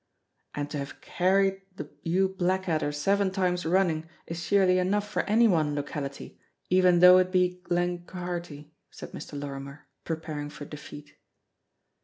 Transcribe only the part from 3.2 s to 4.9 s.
times running is surely